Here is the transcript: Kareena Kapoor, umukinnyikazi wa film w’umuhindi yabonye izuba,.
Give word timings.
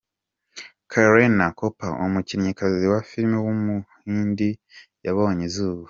Kareena 0.91 1.45
Kapoor, 1.57 1.99
umukinnyikazi 2.05 2.85
wa 2.93 2.99
film 3.09 3.33
w’umuhindi 3.45 4.49
yabonye 5.05 5.43
izuba,. 5.49 5.79